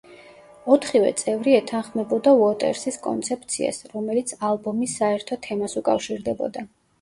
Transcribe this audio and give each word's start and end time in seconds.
ოთხივე 0.75 1.09
წევრი 1.19 1.51
ეთანხმებოდა 1.57 2.33
უოტერსის 2.39 2.97
კონცეფციას, 3.03 3.83
რომელიც 3.93 4.35
ალბომის 4.49 4.97
საერთო 5.03 5.39
თემას 5.45 5.79
უკავშირდებოდა. 5.85 6.67